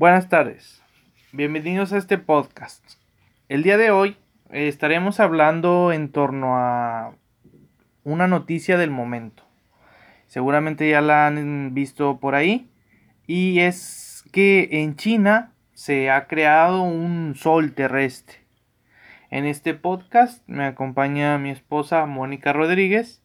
Buenas 0.00 0.30
tardes, 0.30 0.82
bienvenidos 1.30 1.92
a 1.92 1.98
este 1.98 2.16
podcast. 2.16 2.82
El 3.50 3.62
día 3.62 3.76
de 3.76 3.90
hoy 3.90 4.16
eh, 4.50 4.66
estaremos 4.66 5.20
hablando 5.20 5.92
en 5.92 6.10
torno 6.10 6.56
a 6.56 7.12
una 8.02 8.26
noticia 8.26 8.78
del 8.78 8.90
momento. 8.90 9.42
Seguramente 10.26 10.88
ya 10.88 11.02
la 11.02 11.26
han 11.26 11.74
visto 11.74 12.18
por 12.18 12.34
ahí. 12.34 12.70
Y 13.26 13.60
es 13.60 14.24
que 14.32 14.70
en 14.72 14.96
China 14.96 15.52
se 15.74 16.08
ha 16.08 16.28
creado 16.28 16.80
un 16.80 17.34
sol 17.36 17.74
terrestre. 17.74 18.38
En 19.28 19.44
este 19.44 19.74
podcast 19.74 20.42
me 20.48 20.64
acompaña 20.64 21.36
mi 21.36 21.50
esposa 21.50 22.06
Mónica 22.06 22.54
Rodríguez 22.54 23.19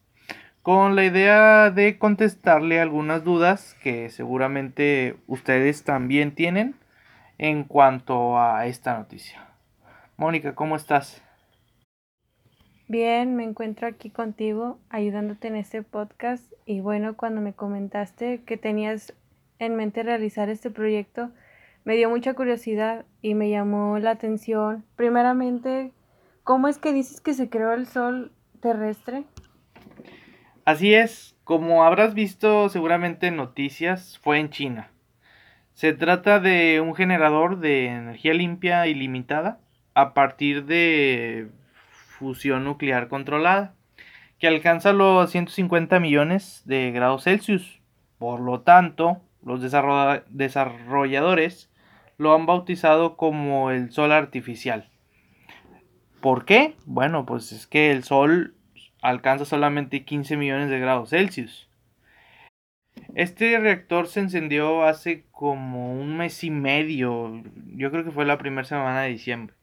con 0.65 0.95
la 0.95 1.05
idea 1.05 1.69
de 1.69 1.99
contestarle 1.99 2.79
algunas 2.79 3.23
dudas 3.23 3.75
que 3.83 4.09
seguramente 4.09 5.15
ustedes 5.27 5.83
también 5.83 6.33
tienen 6.33 6.73
en 7.37 7.65
cuanto 7.65 8.39
a 8.39 8.65
esta 8.65 8.97
noticia. 8.97 9.45
Mónica, 10.17 10.55
¿cómo 10.55 10.75
estás? 10.75 11.21
Bien, 12.87 13.35
me 13.35 13.43
encuentro 13.43 13.87
aquí 13.87 14.09
contigo 14.09 14.79
ayudándote 14.89 15.49
en 15.49 15.57
este 15.57 15.83
podcast 15.83 16.51
y 16.65 16.79
bueno, 16.79 17.15
cuando 17.15 17.41
me 17.41 17.53
comentaste 17.53 18.41
que 18.41 18.57
tenías 18.57 19.13
en 19.59 19.75
mente 19.75 20.01
realizar 20.01 20.49
este 20.49 20.71
proyecto, 20.71 21.29
me 21.83 21.95
dio 21.95 22.09
mucha 22.09 22.33
curiosidad 22.33 23.05
y 23.21 23.35
me 23.35 23.51
llamó 23.51 23.99
la 23.99 24.09
atención. 24.09 24.83
Primeramente, 24.95 25.91
¿cómo 26.43 26.67
es 26.67 26.79
que 26.79 26.91
dices 26.91 27.21
que 27.21 27.35
se 27.35 27.49
creó 27.49 27.71
el 27.73 27.85
sol 27.85 28.31
terrestre? 28.61 29.25
Así 30.65 30.95
es, 30.95 31.37
como 31.43 31.83
habrás 31.83 32.15
visto 32.15 32.69
seguramente 32.69 33.27
en 33.27 33.35
noticias, 33.35 34.17
fue 34.23 34.39
en 34.39 34.49
China. 34.49 34.89
Se 35.75 35.93
trata 35.93 36.39
de 36.39 36.81
un 36.81 36.95
generador 36.95 37.59
de 37.59 37.85
energía 37.85 38.33
limpia 38.33 38.87
ilimitada 38.87 39.59
a 39.93 40.15
partir 40.15 40.65
de 40.65 41.51
fusión 42.17 42.63
nuclear 42.63 43.09
controlada, 43.09 43.75
que 44.39 44.47
alcanza 44.47 44.91
los 44.91 45.29
150 45.29 45.99
millones 45.99 46.63
de 46.65 46.91
grados 46.91 47.25
Celsius. 47.25 47.79
Por 48.17 48.39
lo 48.39 48.61
tanto, 48.61 49.21
los 49.43 49.61
desarrolladores 49.61 51.69
lo 52.17 52.33
han 52.33 52.47
bautizado 52.47 53.17
como 53.17 53.69
el 53.69 53.91
Sol 53.91 54.11
artificial. 54.11 54.89
¿Por 56.21 56.43
qué? 56.43 56.75
Bueno, 56.85 57.27
pues 57.27 57.51
es 57.51 57.67
que 57.67 57.91
el 57.91 58.03
Sol 58.03 58.55
alcanza 59.05 59.45
solamente 59.45 60.03
15 60.03 60.37
millones 60.37 60.69
de 60.69 60.79
grados 60.79 61.11
Celsius. 61.11 61.69
Este 63.13 63.57
reactor 63.59 64.07
se 64.07 64.21
encendió 64.21 64.83
hace 64.83 65.25
como 65.31 65.93
un 65.93 66.17
mes 66.17 66.43
y 66.43 66.49
medio, 66.49 67.43
yo 67.75 67.91
creo 67.91 68.03
que 68.03 68.11
fue 68.11 68.25
la 68.25 68.37
primera 68.37 68.65
semana 68.65 69.01
de 69.01 69.09
diciembre. 69.09 69.55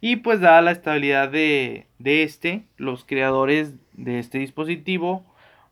Y 0.00 0.16
pues 0.16 0.40
dada 0.40 0.62
la 0.62 0.72
estabilidad 0.72 1.30
de, 1.30 1.86
este, 1.98 2.64
los 2.76 3.04
creadores 3.04 3.74
de 3.94 4.18
este 4.18 4.38
dispositivo 4.38 5.24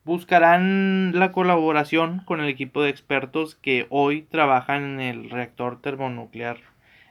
buscarán 0.05 1.13
la 1.15 1.33
colaboración 1.33 2.21
con 2.25 2.41
el 2.41 2.49
equipo 2.49 2.83
de 2.83 2.91
expertos 2.91 3.55
que 3.55 3.87
hoy 3.91 4.23
trabajan 4.23 4.85
en 4.85 5.01
el 5.01 5.31
reactor 5.31 5.81
termonuclear 5.81 6.59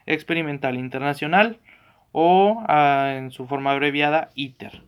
experimental 0.06 0.76
internacional 0.76 1.60
o 2.12 2.64
ah, 2.68 3.14
en 3.16 3.32
su 3.32 3.48
forma 3.48 3.72
abreviada 3.72 4.30
ITER. 4.36 4.84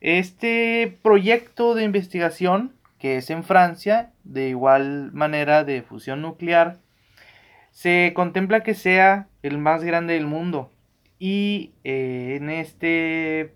Este 0.00 0.98
proyecto 1.02 1.74
de 1.74 1.84
investigación, 1.84 2.74
que 2.98 3.16
es 3.16 3.30
en 3.30 3.44
Francia, 3.44 4.12
de 4.24 4.48
igual 4.48 5.12
manera 5.12 5.64
de 5.64 5.82
fusión 5.82 6.22
nuclear, 6.22 6.78
se 7.70 8.12
contempla 8.14 8.62
que 8.62 8.74
sea 8.74 9.28
el 9.42 9.58
más 9.58 9.84
grande 9.84 10.14
del 10.14 10.26
mundo, 10.26 10.72
y 11.18 11.72
eh, 11.84 12.36
en 12.40 12.50
este, 12.50 13.54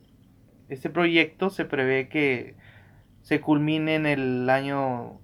este 0.68 0.90
proyecto 0.90 1.50
se 1.50 1.64
prevé 1.64 2.08
que 2.08 2.54
se 3.22 3.40
culmine 3.40 3.96
en 3.96 4.06
el 4.06 4.48
año 4.48 5.20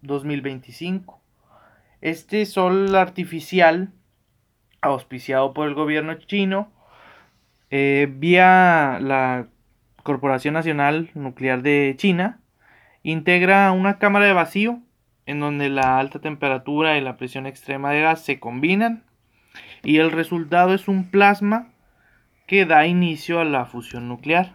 2025. 0.00 1.22
Este 2.00 2.46
sol 2.46 2.94
artificial, 2.94 3.92
auspiciado 4.80 5.52
por 5.52 5.68
el 5.68 5.74
gobierno 5.74 6.14
chino, 6.14 6.72
eh, 7.70 8.08
vía 8.10 8.98
la 9.00 9.48
Corporación 10.02 10.54
Nacional 10.54 11.10
Nuclear 11.14 11.62
de 11.62 11.94
China, 11.96 12.40
integra 13.02 13.70
una 13.72 13.98
cámara 13.98 14.26
de 14.26 14.32
vacío 14.32 14.80
en 15.26 15.40
donde 15.40 15.68
la 15.68 15.98
alta 15.98 16.20
temperatura 16.20 16.98
y 16.98 17.00
la 17.00 17.16
presión 17.16 17.46
extrema 17.46 17.90
de 17.90 18.02
gas 18.02 18.24
se 18.24 18.40
combinan 18.40 19.04
y 19.82 19.98
el 19.98 20.10
resultado 20.10 20.74
es 20.74 20.88
un 20.88 21.10
plasma 21.10 21.68
que 22.46 22.66
da 22.66 22.86
inicio 22.86 23.40
a 23.40 23.44
la 23.44 23.64
fusión 23.64 24.08
nuclear. 24.08 24.52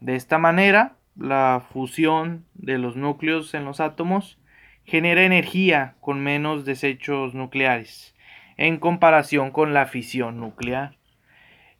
De 0.00 0.16
esta 0.16 0.38
manera, 0.38 0.96
la 1.16 1.62
fusión 1.72 2.44
de 2.54 2.78
los 2.78 2.96
núcleos 2.96 3.54
en 3.54 3.64
los 3.64 3.80
átomos 3.80 4.38
genera 4.84 5.22
energía 5.22 5.94
con 6.00 6.20
menos 6.22 6.64
desechos 6.64 7.34
nucleares 7.34 8.16
en 8.56 8.78
comparación 8.78 9.50
con 9.50 9.74
la 9.74 9.86
fisión 9.86 10.40
nuclear, 10.40 10.96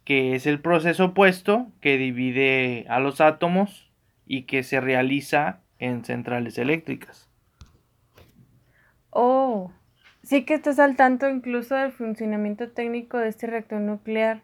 que 0.07 0.35
es 0.35 0.47
el 0.47 0.61
proceso 0.61 1.07
opuesto 1.07 1.67
que 1.83 1.99
divide 1.99 2.87
a 2.89 2.99
los 3.01 3.21
átomos 3.21 3.91
y 4.25 4.45
que 4.45 4.63
se 4.63 4.81
realiza 4.81 5.61
en 5.79 6.05
centrales 6.05 6.57
eléctricas. 6.57 7.29
Oh, 9.11 9.73
Sí 10.27 10.45
que 10.45 10.55
estás 10.55 10.81
al 10.81 10.97
tanto 10.97 11.31
incluso 11.31 11.77
del 11.77 11.93
funcionamiento 11.93 12.69
técnico 12.71 13.17
de 13.17 13.29
este 13.29 13.47
reactor 13.47 13.81
nuclear, 13.81 14.43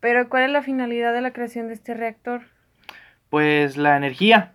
pero 0.00 0.28
¿cuál 0.28 0.42
es 0.42 0.50
la 0.50 0.60
finalidad 0.60 1.12
de 1.12 1.20
la 1.20 1.32
creación 1.32 1.68
de 1.68 1.74
este 1.74 1.94
reactor? 1.94 2.42
Pues 3.28 3.76
la 3.76 3.96
energía. 3.96 4.54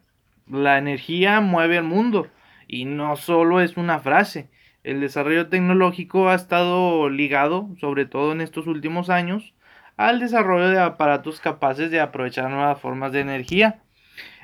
La 0.50 0.78
energía 0.78 1.40
mueve 1.40 1.78
el 1.78 1.86
mundo 1.86 2.28
y 2.68 2.84
no 2.84 3.16
solo 3.16 3.62
es 3.62 3.78
una 3.78 4.00
frase. 4.00 4.50
El 4.84 5.00
desarrollo 5.00 5.48
tecnológico 5.48 6.28
ha 6.28 6.36
estado 6.36 7.10
ligado, 7.10 7.70
sobre 7.80 8.06
todo 8.06 8.34
en 8.34 8.42
estos 8.42 8.68
últimos 8.68 9.10
años, 9.10 9.55
al 9.98 10.20
desarrollo 10.20 10.70
de 10.70 10.80
aparatos 10.80 11.40
capaces 11.40 11.92
de 11.92 12.00
aprovechar 12.00 12.50
nuevas 12.50 12.80
formas 12.80 13.12
de 13.12 13.22
energía. 13.22 13.82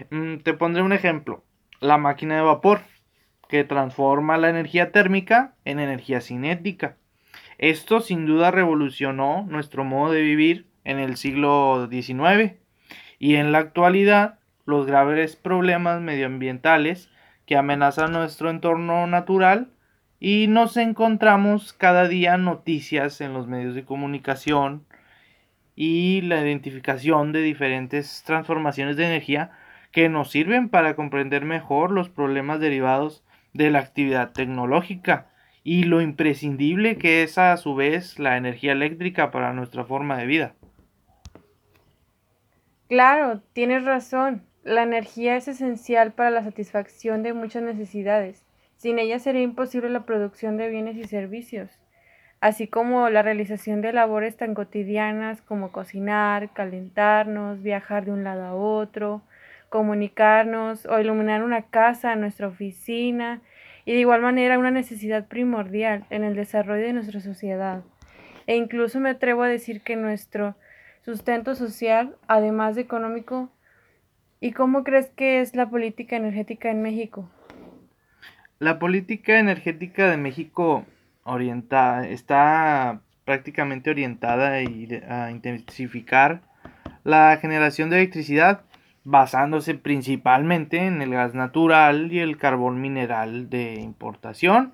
Mm, 0.09 0.37
te 0.37 0.53
pondré 0.53 0.81
un 0.81 0.93
ejemplo. 0.93 1.43
La 1.79 1.97
máquina 1.97 2.35
de 2.35 2.41
vapor 2.41 2.81
que 3.49 3.63
transforma 3.63 4.37
la 4.37 4.49
energía 4.49 4.91
térmica 4.91 5.55
en 5.65 5.79
energía 5.79 6.21
cinética. 6.21 6.97
Esto 7.57 7.99
sin 7.99 8.25
duda 8.25 8.49
revolucionó 8.49 9.45
nuestro 9.47 9.83
modo 9.83 10.13
de 10.13 10.21
vivir 10.21 10.67
en 10.83 10.99
el 10.99 11.17
siglo 11.17 11.87
XIX 11.91 12.53
y 13.19 13.35
en 13.35 13.51
la 13.51 13.59
actualidad 13.59 14.39
los 14.65 14.85
graves 14.85 15.35
problemas 15.35 16.01
medioambientales 16.01 17.09
que 17.45 17.57
amenazan 17.57 18.13
nuestro 18.13 18.49
entorno 18.49 19.05
natural 19.05 19.69
y 20.19 20.47
nos 20.47 20.77
encontramos 20.77 21.73
cada 21.73 22.07
día 22.07 22.37
noticias 22.37 23.21
en 23.21 23.33
los 23.33 23.47
medios 23.47 23.75
de 23.75 23.83
comunicación 23.83 24.85
y 25.75 26.21
la 26.21 26.41
identificación 26.41 27.31
de 27.31 27.41
diferentes 27.41 28.23
transformaciones 28.25 28.97
de 28.97 29.05
energía 29.05 29.51
que 29.91 30.09
nos 30.09 30.31
sirven 30.31 30.69
para 30.69 30.95
comprender 30.95 31.45
mejor 31.45 31.91
los 31.91 32.09
problemas 32.09 32.59
derivados 32.59 33.23
de 33.53 33.71
la 33.71 33.79
actividad 33.79 34.31
tecnológica 34.31 35.27
y 35.63 35.83
lo 35.83 36.01
imprescindible 36.01 36.97
que 36.97 37.23
es 37.23 37.37
a 37.37 37.55
su 37.57 37.75
vez 37.75 38.17
la 38.17 38.37
energía 38.37 38.71
eléctrica 38.71 39.31
para 39.31 39.53
nuestra 39.53 39.83
forma 39.83 40.17
de 40.17 40.25
vida. 40.25 40.55
Claro, 42.87 43.41
tienes 43.53 43.85
razón. 43.85 44.43
La 44.63 44.83
energía 44.83 45.35
es 45.35 45.47
esencial 45.47 46.11
para 46.13 46.29
la 46.29 46.43
satisfacción 46.43 47.23
de 47.23 47.33
muchas 47.33 47.63
necesidades. 47.63 48.45
Sin 48.75 48.99
ella 48.99 49.19
sería 49.19 49.43
imposible 49.43 49.89
la 49.89 50.05
producción 50.05 50.57
de 50.57 50.67
bienes 50.69 50.97
y 50.97 51.05
servicios, 51.05 51.79
así 52.41 52.67
como 52.67 53.07
la 53.09 53.21
realización 53.21 53.81
de 53.81 53.93
labores 53.93 54.35
tan 54.35 54.55
cotidianas 54.55 55.41
como 55.43 55.71
cocinar, 55.71 56.51
calentarnos, 56.53 57.61
viajar 57.61 58.05
de 58.05 58.11
un 58.11 58.23
lado 58.23 58.43
a 58.43 58.53
otro, 58.53 59.21
comunicarnos 59.69 60.85
o 60.87 60.99
iluminar 60.99 61.43
una 61.43 61.61
casa, 61.61 62.15
nuestra 62.15 62.47
oficina 62.47 63.41
y 63.85 63.93
de 63.93 63.99
igual 63.99 64.21
manera 64.21 64.57
una 64.59 64.71
necesidad 64.71 65.27
primordial 65.27 66.03
en 66.09 66.23
el 66.23 66.35
desarrollo 66.35 66.83
de 66.83 66.93
nuestra 66.93 67.21
sociedad. 67.21 67.83
E 68.47 68.55
incluso 68.55 68.99
me 68.99 69.11
atrevo 69.11 69.43
a 69.43 69.47
decir 69.47 69.81
que 69.81 69.95
nuestro 69.95 70.55
sustento 71.05 71.53
social, 71.53 72.15
además 72.27 72.75
de 72.75 72.81
económico, 72.81 73.49
¿y 74.39 74.51
cómo 74.51 74.83
crees 74.83 75.09
que 75.11 75.41
es 75.41 75.55
la 75.55 75.69
política 75.69 76.15
energética 76.15 76.71
en 76.71 76.81
México? 76.81 77.29
La 78.57 78.79
política 78.79 79.39
energética 79.39 80.09
de 80.09 80.17
México 80.17 80.85
orienta, 81.23 82.07
está 82.07 83.01
prácticamente 83.25 83.89
orientada 83.89 84.53
a 84.53 85.31
intensificar 85.31 86.41
la 87.03 87.37
generación 87.41 87.89
de 87.89 87.97
electricidad 87.97 88.61
basándose 89.03 89.75
principalmente 89.75 90.85
en 90.85 91.01
el 91.01 91.11
gas 91.11 91.33
natural 91.33 92.11
y 92.11 92.19
el 92.19 92.37
carbón 92.37 92.81
mineral 92.81 93.49
de 93.49 93.75
importación 93.75 94.73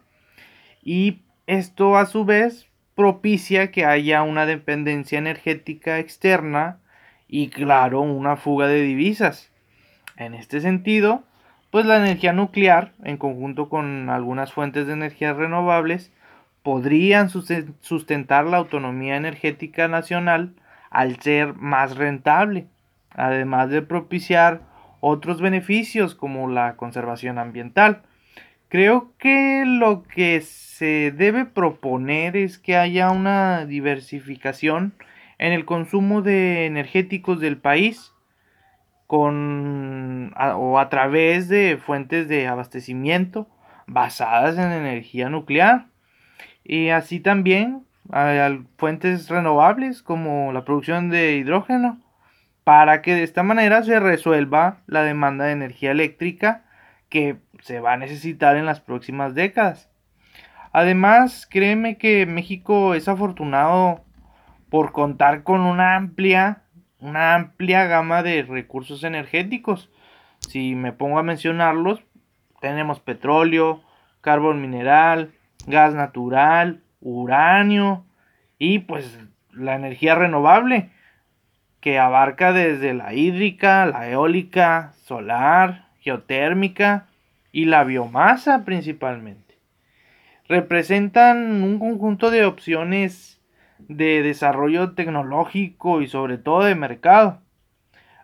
y 0.84 1.20
esto 1.48 1.98
a 1.98 2.06
su 2.06 2.26
vez 2.26 2.68
propicia 2.96 3.72
que 3.72 3.86
haya 3.86 4.24
una 4.24 4.46
dependencia 4.46 5.18
energética 5.18 6.00
externa 6.00 6.80
y 7.28 7.50
claro, 7.50 8.02
una 8.02 8.38
fuga 8.38 8.68
de 8.68 8.82
divisas. 8.82 9.52
En 10.16 10.34
este 10.34 10.62
sentido, 10.62 11.24
pues 11.72 11.86
la 11.86 11.98
energía 11.98 12.34
nuclear, 12.34 12.94
en 13.04 13.18
conjunto 13.18 13.70
con 13.70 14.10
algunas 14.10 14.52
fuentes 14.52 14.88
de 14.88 14.94
energía 14.94 15.34
renovables, 15.34 16.12
podrían 16.68 17.30
sustentar 17.30 18.44
la 18.44 18.58
autonomía 18.58 19.16
energética 19.16 19.88
nacional 19.88 20.54
al 20.90 21.18
ser 21.22 21.54
más 21.54 21.96
rentable, 21.96 22.68
además 23.12 23.70
de 23.70 23.82
propiciar 23.82 24.64
otros 25.00 25.40
beneficios 25.40 26.14
como 26.14 26.50
la 26.50 26.76
conservación 26.76 27.40
ambiental. 27.40 28.02
Creo 28.68 29.14
que 29.18 29.64
lo 29.66 30.04
que 30.04 30.42
se 30.42 31.14
debe 31.16 31.46
proponer 31.46 32.36
es 32.36 32.58
que 32.60 32.76
haya 32.76 33.12
una 33.12 33.66
diversificación 33.66 34.94
en 35.38 35.54
el 35.54 35.64
consumo 35.64 36.22
de 36.22 36.66
energéticos 36.66 37.40
del 37.40 37.56
país 37.56 38.12
con 39.06 40.34
o 40.36 40.80
a 40.80 40.90
través 40.90 41.48
de 41.48 41.78
fuentes 41.78 42.28
de 42.28 42.46
abastecimiento 42.46 43.48
basadas 43.86 44.58
en 44.58 44.74
energía 44.74 45.30
nuclear 45.30 45.86
y 46.70 46.90
así 46.90 47.22
también 47.22 47.86
hay 48.12 48.62
fuentes 48.78 49.30
renovables 49.30 50.04
como 50.04 50.52
la 50.52 50.66
producción 50.66 51.10
de 51.10 51.38
hidrógeno 51.38 51.98
para 52.66 53.02
que 53.02 53.16
de 53.16 53.24
esta 53.24 53.42
manera 53.42 53.84
se 53.84 54.02
resuelva 54.02 54.80
la 54.86 55.04
demanda 55.04 55.46
de 55.46 55.54
energía 55.54 55.92
eléctrica 55.92 56.66
que 57.08 57.38
se 57.62 57.80
va 57.80 57.94
a 57.94 57.98
necesitar 57.98 58.58
en 58.58 58.66
las 58.66 58.82
próximas 58.82 59.34
décadas. 59.34 59.90
Además, 60.74 61.48
créeme 61.50 61.98
que 61.98 62.26
México 62.26 62.96
es 62.96 63.08
afortunado 63.08 64.04
por 64.70 64.92
contar 64.92 65.44
con 65.44 65.62
una 65.62 65.96
amplia, 65.96 66.64
una 67.00 67.34
amplia 67.34 67.86
gama 67.86 68.24
de 68.24 68.44
recursos 68.44 69.06
energéticos. 69.06 69.90
Si 70.42 70.76
me 70.76 70.92
pongo 70.92 71.18
a 71.18 71.24
mencionarlos, 71.24 72.04
tenemos 72.60 73.00
petróleo, 73.00 73.82
carbón 74.20 74.60
mineral, 74.60 75.32
gas 75.68 75.94
natural, 75.94 76.82
uranio 77.02 78.06
y 78.58 78.80
pues 78.80 79.20
la 79.52 79.76
energía 79.76 80.16
renovable 80.16 80.90
que 81.80 82.00
abarca 82.00 82.54
desde 82.54 82.94
la 82.94 83.14
hídrica, 83.14 83.86
la 83.86 84.10
eólica, 84.10 84.94
solar, 85.04 85.88
geotérmica 86.00 87.08
y 87.52 87.66
la 87.66 87.84
biomasa 87.84 88.66
principalmente. 88.66 89.60
Representan 90.48 91.62
un 91.62 91.78
conjunto 91.78 92.32
de 92.32 92.46
opciones 92.46 93.42
de 93.80 94.24
desarrollo 94.24 94.94
tecnológico 94.94 96.02
y 96.02 96.08
sobre 96.08 96.38
todo 96.38 96.64
de 96.64 96.76
mercado. 96.76 97.42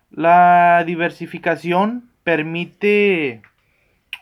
La 0.09 0.83
diversificación 0.85 2.09
permite 2.23 3.41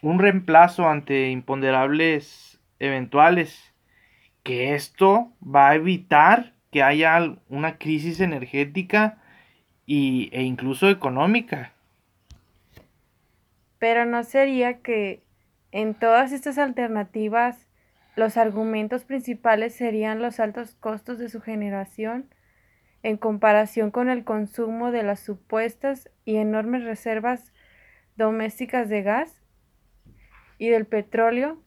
un 0.02 0.20
reemplazo 0.20 0.90
ante 0.90 1.30
imponderables 1.30 2.51
eventuales, 2.82 3.74
que 4.44 4.74
esto 4.74 5.32
va 5.42 5.70
a 5.70 5.76
evitar 5.76 6.54
que 6.72 6.82
haya 6.82 7.38
una 7.48 7.78
crisis 7.78 8.20
energética 8.20 9.20
y, 9.86 10.30
e 10.34 10.42
incluso 10.42 10.90
económica. 10.90 11.74
Pero 13.78 14.06
no 14.06 14.24
sería 14.24 14.80
que 14.80 15.24
en 15.72 15.94
todas 15.94 16.32
estas 16.32 16.58
alternativas 16.58 17.68
los 18.16 18.36
argumentos 18.36 19.06
principales 19.06 19.76
serían 19.76 20.22
los 20.22 20.40
altos 20.40 20.76
costos 20.76 21.20
de 21.20 21.30
su 21.30 21.40
generación 21.40 22.34
en 23.04 23.18
comparación 23.18 23.92
con 23.92 24.10
el 24.10 24.24
consumo 24.24 24.92
de 24.92 25.04
las 25.04 25.20
supuestas 25.20 26.10
y 26.26 26.38
enormes 26.38 26.84
reservas 26.84 27.54
domésticas 28.16 28.90
de 28.90 29.02
gas 29.04 29.42
y 30.58 30.70
del 30.70 30.86
petróleo 30.86 31.62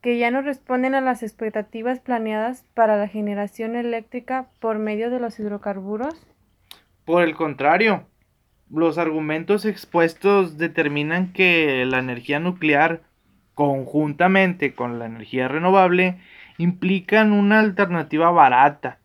que 0.00 0.18
ya 0.18 0.30
no 0.30 0.42
responden 0.42 0.94
a 0.94 1.00
las 1.00 1.22
expectativas 1.22 2.00
planeadas 2.00 2.64
para 2.74 2.96
la 2.96 3.08
generación 3.08 3.76
eléctrica 3.76 4.46
por 4.60 4.78
medio 4.78 5.10
de 5.10 5.18
los 5.18 5.38
hidrocarburos? 5.40 6.14
Por 7.04 7.22
el 7.22 7.34
contrario, 7.34 8.04
los 8.70 8.98
argumentos 8.98 9.64
expuestos 9.64 10.58
determinan 10.58 11.32
que 11.32 11.84
la 11.86 11.98
energía 11.98 12.38
nuclear 12.38 13.00
conjuntamente 13.54 14.74
con 14.74 14.98
la 14.98 15.06
energía 15.06 15.48
renovable 15.48 16.20
implican 16.58 17.32
una 17.32 17.60
alternativa 17.60 18.30
barata, 18.30 18.98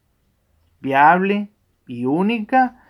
viable 0.79 1.47
y 1.87 2.05
única 2.05 2.83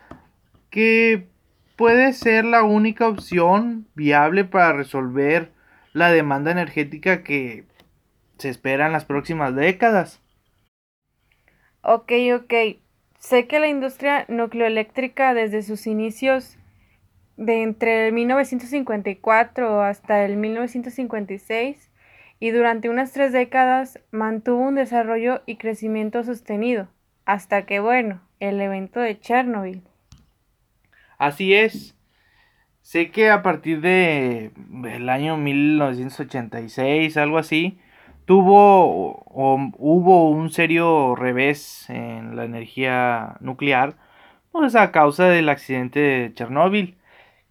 que 0.69 1.27
puede 1.75 2.11
ser 2.13 2.43
la 2.43 2.63
única 2.63 3.07
opción 3.07 3.87
viable 3.95 4.43
para 4.43 4.73
resolver 4.73 5.51
la 5.93 6.11
demanda 6.11 6.51
energética 6.51 7.23
que 7.23 7.65
se 8.43 8.49
espera 8.49 8.87
en 8.87 8.91
las 8.91 9.05
próximas 9.05 9.55
décadas. 9.55 10.21
Ok, 11.81 12.11
ok. 12.35 12.53
Sé 13.17 13.47
que 13.47 13.61
la 13.61 13.69
industria 13.69 14.25
nucleoeléctrica 14.27 15.33
desde 15.33 15.63
sus 15.63 15.87
inicios 15.87 16.57
de 17.37 17.63
entre 17.63 18.07
el 18.07 18.13
1954 18.13 19.81
hasta 19.81 20.25
el 20.25 20.35
1956 20.35 21.89
y 22.41 22.51
durante 22.51 22.89
unas 22.89 23.13
tres 23.13 23.31
décadas 23.31 23.97
mantuvo 24.11 24.67
un 24.67 24.75
desarrollo 24.75 25.41
y 25.45 25.55
crecimiento 25.55 26.21
sostenido, 26.23 26.89
hasta 27.23 27.65
que, 27.65 27.79
bueno, 27.79 28.19
el 28.41 28.59
evento 28.59 28.99
de 28.99 29.17
Chernobyl. 29.21 29.83
Así 31.17 31.53
es. 31.53 31.95
Sé 32.81 33.09
que 33.09 33.29
a 33.29 33.41
partir 33.41 33.79
de 33.79 34.51
el 34.83 35.07
año 35.07 35.37
1986, 35.37 37.15
algo 37.15 37.37
así, 37.37 37.79
tuvo 38.25 39.23
o, 39.25 39.71
hubo 39.77 40.29
un 40.29 40.49
serio 40.49 41.15
revés 41.15 41.89
en 41.89 42.35
la 42.35 42.45
energía 42.45 43.37
nuclear, 43.39 43.95
pues 44.51 44.75
a 44.75 44.91
causa 44.91 45.25
del 45.25 45.49
accidente 45.49 45.99
de 45.99 46.33
Chernóbil, 46.33 46.97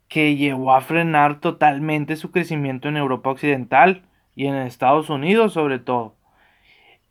que 0.09 0.37
llevó 0.37 0.75
a 0.75 0.81
frenar 0.81 1.41
totalmente 1.41 2.17
su 2.17 2.31
crecimiento 2.31 2.89
en 2.89 2.97
Europa 2.97 3.31
Occidental 3.31 4.03
y 4.35 4.47
en 4.47 4.55
Estados 4.55 5.11
Unidos 5.11 5.55
sobre 5.55 5.79
todo. 5.79 6.15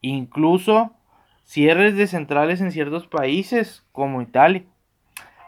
Incluso 0.01 0.94
cierres 1.44 1.96
de 1.96 2.08
centrales 2.08 2.62
en 2.62 2.72
ciertos 2.72 3.08
países 3.08 3.86
como 3.91 4.22
Italia. 4.22 4.63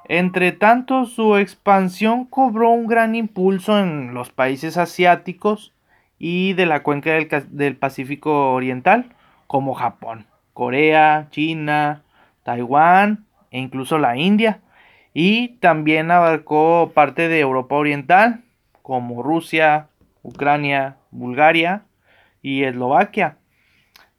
Entre 0.05 0.51
tanto, 0.51 1.05
su 1.05 1.37
expansión 1.37 2.25
cobró 2.25 2.71
un 2.71 2.87
gran 2.87 3.15
impulso 3.15 3.79
en 3.79 4.13
los 4.13 4.31
países 4.31 4.77
asiáticos 4.77 5.73
y 6.19 6.53
de 6.53 6.65
la 6.65 6.83
cuenca 6.83 7.11
del, 7.49 7.75
Pacífico 7.75 8.53
Oriental, 8.53 9.05
como 9.47 9.73
Japón, 9.73 10.25
Corea, 10.53 11.27
China, 11.31 12.03
Taiwán 12.43 13.25
e 13.51 13.59
incluso 13.59 13.97
la 13.97 14.17
India. 14.17 14.61
Y 15.13 15.49
también 15.59 16.11
abarcó 16.11 16.91
parte 16.93 17.27
de 17.27 17.39
Europa 17.39 17.75
Oriental, 17.75 18.41
como 18.81 19.21
Rusia, 19.21 19.87
Ucrania, 20.23 20.97
Bulgaria 21.11 21.83
y 22.41 22.63
Eslovaquia. 22.63 23.37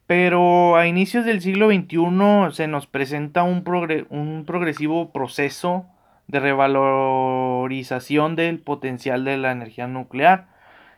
Pero 0.07 0.77
a 0.77 0.87
inicios 0.87 1.25
del 1.25 1.41
siglo 1.41 1.69
XXI 1.69 2.55
se 2.55 2.69
nos 2.69 2.87
presenta 2.87 3.43
un, 3.43 3.65
un 4.11 4.45
progresivo 4.47 5.11
proceso 5.11 5.87
de 6.29 6.41
revalorización 6.41 8.37
del 8.37 8.59
potencial 8.59 9.25
de 9.25 9.39
la 9.39 9.53
energía 9.53 9.87
nuclear 9.87 10.54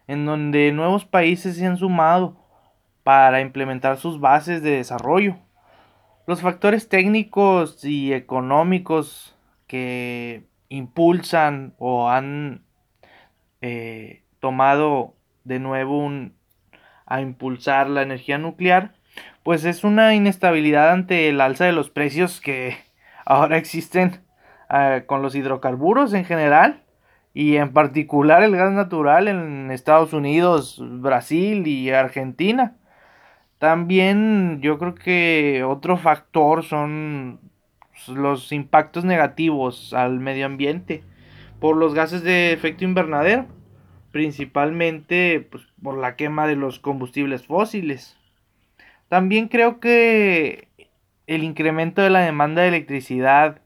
en 0.06 0.24
donde 0.24 0.72
nuevos 0.72 1.04
países 1.04 1.56
se 1.56 1.66
han 1.66 1.76
sumado 1.76 2.36
para 3.02 3.40
implementar 3.40 3.98
sus 3.98 4.20
bases 4.20 4.62
de 4.62 4.70
desarrollo. 4.72 5.36
Los 6.26 6.40
factores 6.40 6.88
técnicos 6.88 7.84
y 7.84 8.12
económicos 8.12 9.36
que 9.66 10.44
impulsan 10.68 11.74
o 11.78 12.08
han 12.08 12.64
eh, 13.60 14.24
tomado 14.40 15.14
de 15.44 15.60
nuevo 15.60 16.10
a 17.06 17.20
impulsar 17.20 17.88
la 17.88 18.02
energía 18.02 18.38
nuclear, 18.38 18.94
pues 19.42 19.64
es 19.64 19.84
una 19.84 20.14
inestabilidad 20.14 20.90
ante 20.90 21.28
el 21.28 21.40
alza 21.40 21.64
de 21.64 21.72
los 21.72 21.90
precios 21.90 22.40
que 22.40 22.76
ahora 23.24 23.56
existen 23.56 24.24
eh, 24.70 25.04
con 25.06 25.22
los 25.22 25.36
hidrocarburos 25.36 26.12
en 26.12 26.24
general 26.24 26.85
y 27.36 27.58
en 27.58 27.74
particular 27.74 28.42
el 28.42 28.56
gas 28.56 28.72
natural 28.72 29.28
en 29.28 29.70
Estados 29.70 30.14
Unidos, 30.14 30.82
Brasil 30.82 31.66
y 31.66 31.90
Argentina. 31.90 32.78
También 33.58 34.62
yo 34.62 34.78
creo 34.78 34.94
que 34.94 35.62
otro 35.62 35.98
factor 35.98 36.62
son 36.62 37.40
los 38.08 38.52
impactos 38.52 39.04
negativos 39.04 39.92
al 39.92 40.18
medio 40.18 40.46
ambiente 40.46 41.04
por 41.60 41.76
los 41.76 41.92
gases 41.92 42.22
de 42.22 42.54
efecto 42.54 42.84
invernadero, 42.84 43.44
principalmente 44.12 45.46
pues, 45.50 45.62
por 45.82 45.98
la 45.98 46.16
quema 46.16 46.46
de 46.46 46.56
los 46.56 46.78
combustibles 46.78 47.46
fósiles. 47.46 48.16
También 49.08 49.48
creo 49.48 49.78
que 49.78 50.68
el 51.26 51.44
incremento 51.44 52.00
de 52.00 52.08
la 52.08 52.20
demanda 52.20 52.62
de 52.62 52.68
electricidad 52.68 53.60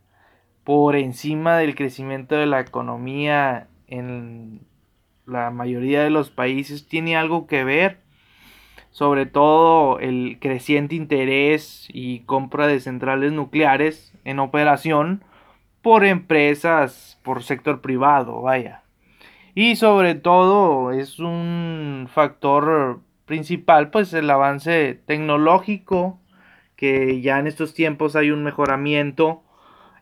por 0.65 0.97
encima 0.97 1.57
del 1.59 1.75
crecimiento 1.75 2.35
de 2.35 2.47
la 2.47 2.61
economía 2.61 3.69
en 3.87 4.61
la 5.27 5.51
mayoría 5.51 6.03
de 6.03 6.11
los 6.11 6.31
países 6.31 6.87
tiene 6.87 7.17
algo 7.17 7.47
que 7.47 7.65
ver. 7.65 7.99
Sobre 8.91 9.25
todo 9.25 10.01
el 10.01 10.39
creciente 10.41 10.97
interés 10.97 11.87
y 11.93 12.21
compra 12.21 12.67
de 12.67 12.81
centrales 12.81 13.33
nucleares 13.33 14.13
en 14.25 14.41
operación 14.41 15.23
por 15.81 16.05
empresas, 16.05 17.19
por 17.23 17.43
sector 17.45 17.81
privado, 17.81 18.43
vaya. 18.43 18.83
Y 19.55 19.77
sobre 19.77 20.17
todo 20.17 20.93
es 20.93 21.19
un 21.19 22.09
factor 22.13 23.01
principal, 23.27 23.91
pues 23.91 24.13
el 24.13 24.29
avance 24.29 25.01
tecnológico, 25.07 26.19
que 26.77 27.21
ya 27.21 27.39
en 27.39 27.47
estos 27.47 27.75
tiempos 27.75 28.17
hay 28.17 28.31
un 28.31 28.43
mejoramiento 28.43 29.43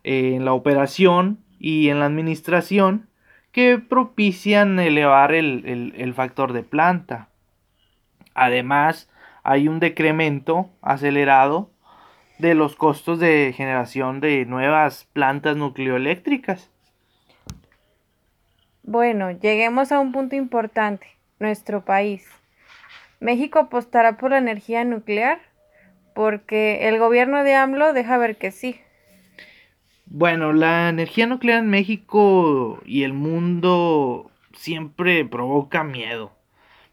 en 0.04 0.44
la 0.44 0.52
operación 0.52 1.38
y 1.58 1.88
en 1.88 2.00
la 2.00 2.06
administración 2.06 3.08
que 3.52 3.78
propician 3.78 4.78
elevar 4.78 5.32
el, 5.32 6.12
factor 6.14 6.52
de 6.52 6.62
planta. 6.62 7.28
Además, 8.34 9.10
hay 9.42 9.68
un 9.68 9.80
decremento 9.80 10.70
acelerado 10.80 11.70
de 12.38 12.54
los 12.54 12.76
costos 12.76 13.18
de 13.18 13.52
generación 13.56 14.20
de 14.20 14.44
nuevas 14.46 15.08
plantas 15.12 15.56
nucleoeléctricas. 15.56 16.70
Bueno, 18.84 19.32
lleguemos 19.32 19.90
a 19.90 19.98
un 19.98 20.12
punto 20.12 20.36
importante, 20.36 21.08
nuestro 21.40 21.84
país. 21.84 22.26
¿México 23.20 23.58
apostará 23.58 24.16
por 24.16 24.30
la 24.30 24.38
energía 24.38 24.84
nuclear? 24.84 25.40
Porque 26.14 26.88
el 26.88 26.98
gobierno 26.98 27.42
de 27.42 27.54
AMLO 27.54 27.92
deja 27.92 28.16
ver 28.18 28.36
que 28.36 28.50
sí. 28.50 28.80
Bueno, 30.10 30.54
la 30.54 30.88
energía 30.88 31.26
nuclear 31.26 31.58
en 31.58 31.68
México 31.68 32.80
y 32.86 33.02
el 33.02 33.12
mundo 33.12 34.30
siempre 34.54 35.26
provoca 35.26 35.84
miedo. 35.84 36.32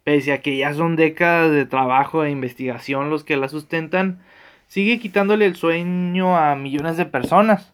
Pese 0.04 0.34
a 0.34 0.42
que 0.42 0.58
ya 0.58 0.74
son 0.74 0.98
décadas 0.98 1.52
de 1.52 1.66
trabajo 1.66 2.26
e 2.26 2.30
investigación 2.30 3.10
los 3.10 3.24
que 3.24 3.38
la 3.38 3.48
sustentan, 3.48 4.20
sigue 4.68 5.00
quitándole 5.00 5.46
el 5.46 5.56
sueño 5.56 6.38
a 6.38 6.56
millones 6.56 6.98
de 6.98 7.06
personas 7.06 7.74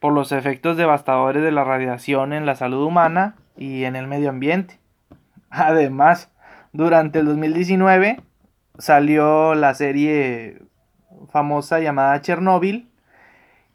por 0.00 0.14
los 0.14 0.32
efectos 0.32 0.78
devastadores 0.78 1.42
de 1.42 1.52
la 1.52 1.64
radiación 1.64 2.32
en 2.32 2.46
la 2.46 2.56
salud 2.56 2.86
humana 2.86 3.36
y 3.58 3.84
en 3.84 3.96
el 3.96 4.06
medio 4.06 4.30
ambiente. 4.30 4.78
Además, 5.50 6.32
durante 6.72 7.18
el 7.18 7.26
2019 7.26 8.22
salió 8.78 9.54
la 9.54 9.74
serie 9.74 10.62
famosa 11.30 11.80
llamada 11.80 12.18
Chernobyl, 12.22 12.88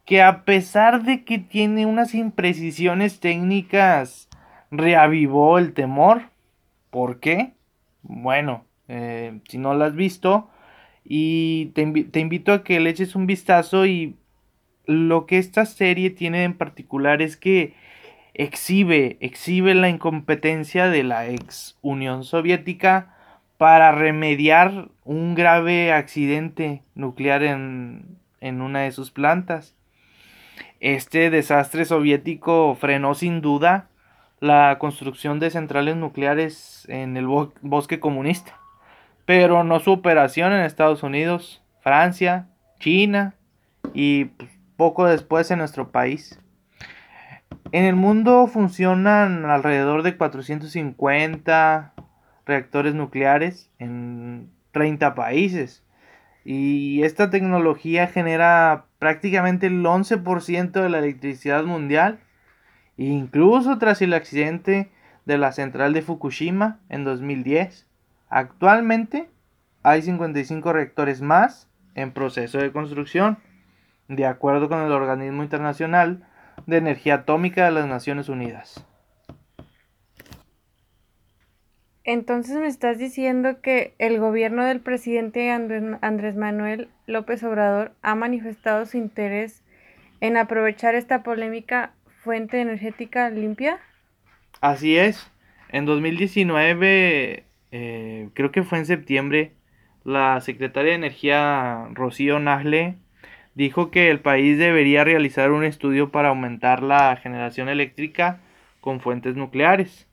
que 0.09 0.23
a 0.23 0.43
pesar 0.43 1.03
de 1.03 1.23
que 1.23 1.37
tiene 1.37 1.85
unas 1.85 2.15
imprecisiones 2.15 3.19
técnicas, 3.19 4.27
reavivó 4.71 5.59
el 5.59 5.73
temor. 5.73 6.31
¿Por 6.89 7.19
qué? 7.19 7.53
Bueno, 8.01 8.65
eh, 8.87 9.39
si 9.47 9.59
no 9.59 9.75
lo 9.75 9.85
has 9.85 9.93
visto, 9.93 10.49
y 11.05 11.67
te, 11.75 11.85
te 12.05 12.21
invito 12.21 12.53
a 12.53 12.63
que 12.63 12.79
le 12.79 12.89
eches 12.89 13.13
un 13.13 13.27
vistazo 13.27 13.85
y 13.85 14.15
lo 14.87 15.27
que 15.27 15.37
esta 15.37 15.67
serie 15.67 16.09
tiene 16.09 16.43
en 16.43 16.57
particular 16.57 17.21
es 17.21 17.37
que 17.37 17.75
exhibe, 18.33 19.17
exhibe 19.19 19.75
la 19.75 19.89
incompetencia 19.89 20.87
de 20.87 21.03
la 21.03 21.27
ex 21.27 21.77
Unión 21.83 22.23
Soviética 22.23 23.15
para 23.59 23.91
remediar 23.91 24.89
un 25.03 25.35
grave 25.35 25.93
accidente 25.93 26.81
nuclear 26.95 27.43
en, 27.43 28.17
en 28.41 28.63
una 28.63 28.79
de 28.79 28.91
sus 28.91 29.11
plantas. 29.11 29.75
Este 30.79 31.29
desastre 31.29 31.83
soviético 31.83 32.75
frenó 32.75 33.13
sin 33.13 33.41
duda 33.41 33.89
la 34.39 34.77
construcción 34.79 35.39
de 35.39 35.49
centrales 35.49 35.97
nucleares 35.97 36.85
en 36.87 37.17
el 37.17 37.27
bosque 37.27 37.99
comunista, 37.99 38.57
pero 39.25 39.65
no 39.65 39.79
su 39.81 39.91
operación 39.91 40.53
en 40.53 40.61
Estados 40.61 41.03
Unidos, 41.03 41.61
Francia, 41.81 42.47
China 42.79 43.35
y 43.93 44.31
poco 44.77 45.05
después 45.05 45.51
en 45.51 45.59
nuestro 45.59 45.91
país. 45.91 46.39
En 47.73 47.83
el 47.83 47.95
mundo 47.95 48.47
funcionan 48.47 49.45
alrededor 49.45 50.01
de 50.03 50.15
450 50.15 51.93
reactores 52.45 52.95
nucleares 52.95 53.69
en 53.77 54.49
30 54.71 55.13
países. 55.13 55.83
Y 56.45 57.03
esta 57.03 57.29
tecnología 57.29 58.07
genera 58.07 58.85
prácticamente 58.99 59.67
el 59.67 59.83
11% 59.83 60.71
de 60.71 60.89
la 60.89 60.99
electricidad 60.99 61.63
mundial. 61.63 62.19
Incluso 62.97 63.77
tras 63.77 64.01
el 64.01 64.13
accidente 64.13 64.91
de 65.25 65.37
la 65.37 65.51
central 65.51 65.93
de 65.93 66.01
Fukushima 66.01 66.79
en 66.89 67.05
2010. 67.05 67.87
Actualmente 68.29 69.29
hay 69.83 70.01
55 70.01 70.73
reactores 70.73 71.21
más 71.21 71.69
en 71.95 72.11
proceso 72.11 72.57
de 72.57 72.71
construcción, 72.71 73.37
de 74.07 74.25
acuerdo 74.25 74.69
con 74.69 74.81
el 74.81 74.91
Organismo 74.91 75.43
Internacional 75.43 76.25
de 76.65 76.77
Energía 76.77 77.15
Atómica 77.15 77.65
de 77.65 77.71
las 77.71 77.87
Naciones 77.87 78.27
Unidas. 78.27 78.85
Entonces 82.11 82.55
me 82.55 82.65
estás 82.65 82.97
diciendo 82.97 83.61
que 83.61 83.93
el 83.99 84.17
gobierno 84.19 84.65
del 84.65 84.79
presidente 84.79 85.51
Andrés 85.51 86.35
Manuel 86.35 86.89
López 87.05 87.43
Obrador 87.43 87.91
ha 88.01 88.15
manifestado 88.15 88.87
su 88.87 88.97
interés 88.97 89.63
en 90.19 90.35
aprovechar 90.35 90.95
esta 90.95 91.21
polémica 91.21 91.93
fuente 92.23 92.61
energética 92.61 93.29
limpia. 93.29 93.77
Así 94.59 94.97
es. 94.97 95.31
En 95.69 95.85
2019, 95.85 97.43
eh, 97.71 98.29
creo 98.33 98.51
que 98.51 98.63
fue 98.63 98.79
en 98.79 98.87
septiembre, 98.87 99.51
la 100.03 100.41
secretaria 100.41 100.93
de 100.93 100.95
Energía 100.95 101.89
Rocío 101.93 102.39
Nagle 102.39 102.95
dijo 103.53 103.91
que 103.91 104.09
el 104.09 104.19
país 104.19 104.57
debería 104.57 105.03
realizar 105.03 105.51
un 105.51 105.63
estudio 105.63 106.09
para 106.09 106.29
aumentar 106.29 106.81
la 106.81 107.15
generación 107.17 107.69
eléctrica 107.69 108.39
con 108.81 108.99
fuentes 108.99 109.35
nucleares. 109.35 110.08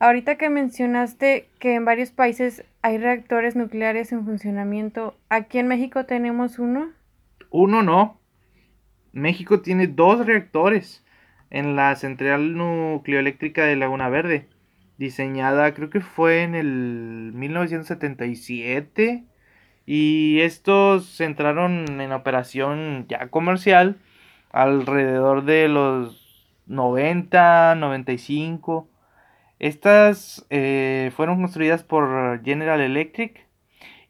Ahorita 0.00 0.36
que 0.36 0.48
mencionaste 0.48 1.48
que 1.58 1.74
en 1.74 1.84
varios 1.84 2.12
países 2.12 2.64
hay 2.82 2.98
reactores 2.98 3.56
nucleares 3.56 4.12
en 4.12 4.24
funcionamiento, 4.24 5.16
¿aquí 5.28 5.58
en 5.58 5.66
México 5.66 6.04
tenemos 6.04 6.60
uno? 6.60 6.92
Uno 7.50 7.82
no. 7.82 8.20
México 9.12 9.60
tiene 9.60 9.88
dos 9.88 10.24
reactores 10.24 11.04
en 11.50 11.74
la 11.74 11.96
central 11.96 12.56
nucleoeléctrica 12.56 13.64
de 13.64 13.74
Laguna 13.74 14.08
Verde, 14.08 14.46
diseñada 14.98 15.74
creo 15.74 15.90
que 15.90 16.00
fue 16.00 16.44
en 16.44 16.54
el 16.54 17.32
1977 17.34 19.24
y 19.84 20.40
estos 20.40 21.20
entraron 21.20 22.00
en 22.00 22.12
operación 22.12 23.06
ya 23.08 23.28
comercial 23.28 23.96
alrededor 24.52 25.44
de 25.44 25.66
los 25.68 26.46
90, 26.66 27.74
95 27.74 28.88
estas 29.58 30.46
eh, 30.50 31.10
fueron 31.16 31.40
construidas 31.40 31.82
por 31.82 32.42
General 32.44 32.80
Electric 32.80 33.46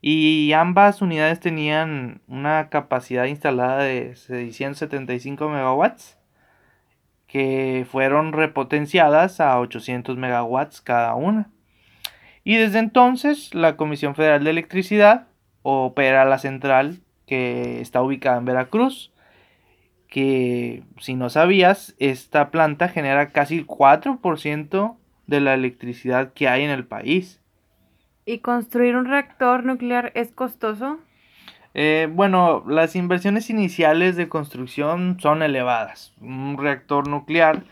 y 0.00 0.52
ambas 0.52 1.02
unidades 1.02 1.40
tenían 1.40 2.20
una 2.28 2.68
capacidad 2.68 3.24
instalada 3.24 3.82
de 3.82 4.14
675 4.14 5.48
megawatts 5.48 6.18
que 7.26 7.86
fueron 7.90 8.32
repotenciadas 8.32 9.40
a 9.40 9.58
800 9.58 10.16
megawatts 10.16 10.80
cada 10.80 11.14
una. 11.14 11.50
Y 12.44 12.56
desde 12.56 12.78
entonces 12.78 13.54
la 13.54 13.76
Comisión 13.76 14.14
Federal 14.14 14.44
de 14.44 14.50
Electricidad 14.50 15.28
opera 15.62 16.24
la 16.24 16.38
central 16.38 17.00
que 17.26 17.80
está 17.80 18.00
ubicada 18.00 18.38
en 18.38 18.46
Veracruz, 18.46 19.12
que 20.08 20.82
si 20.98 21.14
no 21.14 21.28
sabías, 21.28 21.94
esta 21.98 22.50
planta 22.50 22.88
genera 22.88 23.30
casi 23.30 23.58
el 23.58 23.66
4% 23.66 24.96
de 25.28 25.40
la 25.40 25.54
electricidad 25.54 26.32
que 26.32 26.48
hay 26.48 26.64
en 26.64 26.70
el 26.70 26.84
país. 26.84 27.40
¿Y 28.24 28.38
construir 28.38 28.96
un 28.96 29.04
reactor 29.04 29.64
nuclear 29.64 30.10
es 30.16 30.32
costoso? 30.32 30.98
Eh, 31.74 32.08
bueno, 32.10 32.64
las 32.66 32.96
inversiones 32.96 33.50
iniciales 33.50 34.16
de 34.16 34.28
construcción 34.28 35.18
son 35.20 35.42
elevadas. 35.42 36.14
Un 36.20 36.56
reactor 36.58 37.06
nuclear 37.08 37.62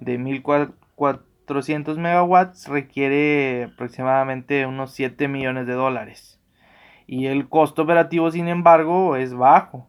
de 0.00 0.18
1400 0.18 1.98
megawatts 1.98 2.66
requiere 2.68 3.70
aproximadamente 3.72 4.66
unos 4.66 4.92
7 4.92 5.28
millones 5.28 5.66
de 5.66 5.74
dólares. 5.74 6.40
Y 7.06 7.26
el 7.26 7.48
costo 7.48 7.82
operativo, 7.82 8.30
sin 8.30 8.48
embargo, 8.48 9.16
es 9.16 9.34
bajo. 9.34 9.86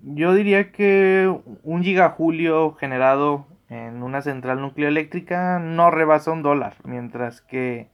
Yo 0.00 0.34
diría 0.34 0.72
que 0.72 1.32
un 1.62 1.82
gigajulio 1.82 2.74
generado 2.74 3.46
en 3.68 4.02
una 4.02 4.22
central 4.22 4.60
nucleoeléctrica 4.60 5.58
no 5.58 5.90
rebasa 5.90 6.32
un 6.32 6.42
dólar, 6.42 6.76
mientras 6.84 7.40
que 7.40 7.88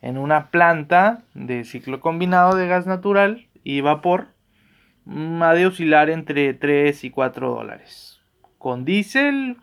en 0.00 0.18
una 0.18 0.50
planta 0.50 1.24
de 1.34 1.64
ciclo 1.64 2.00
combinado 2.00 2.56
de 2.56 2.68
gas 2.68 2.86
natural 2.86 3.48
y 3.64 3.80
vapor 3.80 4.28
mm, 5.04 5.42
ha 5.42 5.54
de 5.54 5.66
oscilar 5.66 6.10
entre 6.10 6.54
3 6.54 7.04
y 7.04 7.10
4 7.10 7.50
dólares. 7.50 8.20
Con 8.58 8.84
diésel 8.84 9.56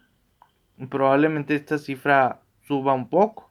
probablemente 0.89 1.55
esta 1.55 1.77
cifra 1.77 2.41
suba 2.67 2.93
un 2.93 3.09
poco. 3.09 3.49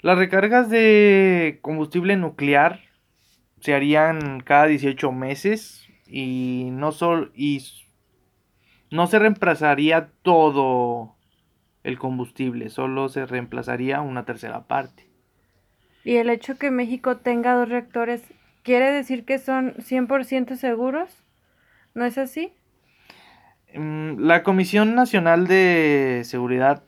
Las 0.00 0.18
recargas 0.18 0.68
de 0.68 1.58
combustible 1.62 2.16
nuclear 2.16 2.80
se 3.60 3.74
harían 3.74 4.40
cada 4.40 4.66
18 4.66 5.10
meses 5.10 5.88
y 6.06 6.68
no, 6.70 6.92
sol, 6.92 7.32
y 7.34 7.62
no 8.90 9.06
se 9.06 9.18
reemplazaría 9.18 10.10
todo 10.22 11.16
el 11.82 11.98
combustible, 11.98 12.68
solo 12.68 13.08
se 13.08 13.26
reemplazaría 13.26 14.00
una 14.00 14.24
tercera 14.24 14.66
parte. 14.66 15.08
¿Y 16.04 16.16
el 16.16 16.30
hecho 16.30 16.56
que 16.56 16.70
México 16.70 17.16
tenga 17.18 17.54
dos 17.54 17.68
reactores 17.68 18.22
quiere 18.62 18.90
decir 18.90 19.24
que 19.24 19.38
son 19.38 19.74
100% 19.74 20.56
seguros? 20.56 21.24
¿No 21.94 22.04
es 22.04 22.18
así? 22.18 22.52
Mm, 23.74 24.18
la 24.18 24.42
Comisión 24.42 24.94
Nacional 24.94 25.46
de 25.46 26.22
Seguridad 26.24 26.82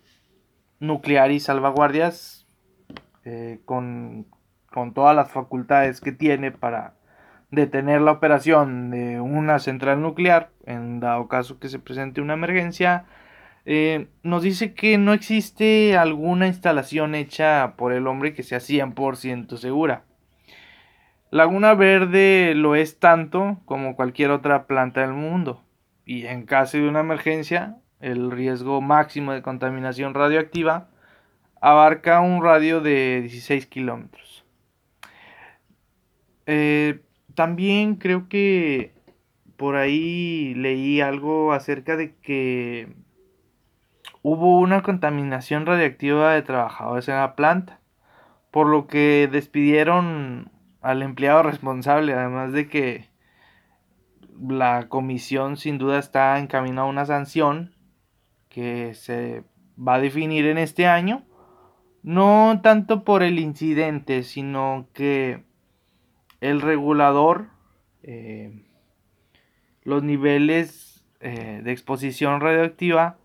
Nuclear 0.81 1.31
y 1.31 1.41
Salvaguardias, 1.41 2.47
eh, 3.25 3.61
con, 3.65 4.27
con 4.73 4.95
todas 4.95 5.15
las 5.15 5.31
facultades 5.31 6.01
que 6.01 6.13
tiene 6.13 6.51
para 6.51 6.98
detener 7.51 8.01
la 8.01 8.13
operación 8.13 8.91
de 8.91 9.21
una 9.21 9.59
central 9.59 10.03
nuclear, 10.03 10.51
en 10.67 11.01
dado 11.01 11.29
caso 11.29 11.59
que 11.59 11.69
se 11.69 11.79
presente 11.79 12.21
una 12.21 12.35
emergencia, 12.35 13.07
eh, 13.65 14.09
nos 14.23 14.43
dice 14.43 14.75
que 14.75 14.99
no 14.99 15.13
existe 15.13 15.97
alguna 15.97 16.47
instalación 16.47 17.15
hecha 17.15 17.75
por 17.77 17.93
el 17.93 18.07
hombre 18.07 18.35
que 18.35 18.43
sea 18.43 18.61
100% 18.61 19.57
segura. 19.57 20.05
Laguna 21.31 21.75
Verde 21.75 22.55
lo 22.55 22.75
es 22.75 22.99
tanto 22.99 23.59
como 23.67 23.97
cualquier 23.97 24.31
otra 24.31 24.67
planta 24.67 25.03
del 25.03 25.13
mundo 25.13 25.63
y 26.07 26.25
en 26.25 26.47
caso 26.47 26.79
de 26.79 26.89
una 26.89 27.01
emergencia, 27.01 27.77
el 28.01 28.31
riesgo 28.31 28.81
máximo 28.81 29.33
de 29.33 29.43
contaminación 29.43 30.15
radioactiva 30.15 30.89
abarca 31.61 32.21
un 32.21 32.43
radio 32.43 32.81
de 32.81 33.21
16 33.21 33.67
kilómetros. 33.67 34.47
Eh, 36.47 37.01
también 37.39 37.95
creo 37.95 38.29
que 38.29 38.95
por 39.57 39.77
ahí 39.77 40.55
leí 40.57 41.01
algo 41.01 41.53
acerca 41.53 41.97
de 41.97 42.17
que 42.17 42.97
hubo 44.23 44.59
una 44.59 44.83
contaminación 44.83 45.65
radioactiva 45.65 46.33
de 46.33 46.43
trabajadores 46.43 47.07
en 47.07 47.15
la 47.15 47.37
planta, 47.37 47.79
por 48.51 48.67
lo 48.67 48.89
que 48.89 49.29
despidieron 49.31 50.51
al 50.81 51.01
empleado 51.05 51.45
responsable, 51.45 52.13
además 52.13 52.53
de 52.53 52.67
que 52.67 53.09
la 54.41 54.89
comisión 54.89 55.57
sin 55.57 55.79
duda 55.79 56.01
está 56.01 56.41
encaminada 56.41 56.89
a 56.89 56.91
una 56.91 57.07
sanción 57.07 57.73
que 58.49 58.95
se 58.95 59.45
va 59.79 59.95
a 59.95 60.01
definir 60.01 60.45
en 60.47 60.59
este 60.59 60.89
año, 60.89 61.23
no 62.03 62.59
tanto 62.65 63.05
por 63.05 63.23
el 63.23 63.39
incidente, 63.39 64.25
sino 64.25 64.89
que 64.93 65.47
el 66.41 66.61
regulador, 66.61 67.49
eh, 68.03 68.65
los 69.83 70.03
niveles 70.03 71.05
eh, 71.21 71.61
de 71.63 71.73
exposición 71.73 72.41
radioactiva 72.41 73.19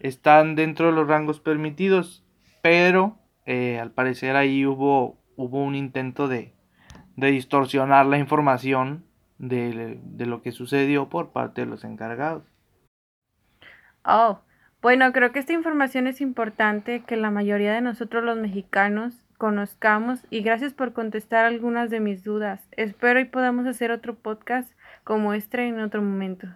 están 0.00 0.54
dentro 0.54 0.86
de 0.86 0.92
los 0.92 1.06
rangos 1.06 1.40
permitidos, 1.40 2.24
pero 2.60 3.18
eh, 3.46 3.78
al 3.78 3.92
parecer 3.92 4.36
ahí 4.36 4.66
hubo, 4.66 5.18
hubo 5.36 5.62
un 5.62 5.74
intento 5.74 6.28
de, 6.28 6.54
de 7.16 7.30
distorsionar 7.30 8.06
la 8.06 8.18
información 8.18 9.04
de, 9.38 10.26
lo 10.26 10.42
que 10.42 10.52
sucedió 10.52 11.08
por 11.08 11.32
parte 11.32 11.62
de 11.62 11.66
los 11.66 11.84
encargados. 11.84 12.44
Oh, 14.04 14.40
bueno, 14.80 15.12
creo 15.12 15.32
que 15.32 15.38
esta 15.38 15.52
información 15.52 16.06
es 16.06 16.20
importante 16.20 17.02
que 17.04 17.16
la 17.16 17.30
mayoría 17.30 17.72
de 17.72 17.80
nosotros 17.80 18.24
los 18.24 18.38
mexicanos 18.38 19.21
conozcamos 19.42 20.20
y 20.30 20.42
gracias 20.42 20.72
por 20.72 20.92
contestar 20.92 21.46
algunas 21.46 21.90
de 21.90 21.98
mis 21.98 22.22
dudas. 22.22 22.64
Espero 22.76 23.18
y 23.18 23.24
podamos 23.24 23.66
hacer 23.66 23.90
otro 23.90 24.14
podcast 24.14 24.70
como 25.02 25.34
este 25.34 25.66
en 25.66 25.80
otro 25.80 26.00
momento. 26.00 26.46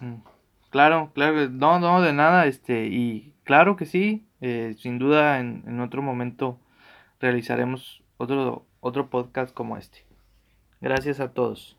Mm, 0.00 0.22
claro, 0.70 1.10
claro, 1.12 1.50
no, 1.50 1.78
no, 1.78 2.00
de 2.00 2.14
nada, 2.14 2.46
este, 2.46 2.86
y 2.86 3.34
claro 3.44 3.76
que 3.76 3.84
sí, 3.84 4.24
eh, 4.40 4.74
sin 4.78 4.98
duda 4.98 5.38
en, 5.38 5.64
en 5.66 5.80
otro 5.80 6.00
momento 6.00 6.58
realizaremos 7.20 8.02
otro, 8.16 8.64
otro 8.80 9.10
podcast 9.10 9.52
como 9.52 9.76
este. 9.76 10.06
Gracias 10.80 11.20
a 11.20 11.34
todos. 11.34 11.76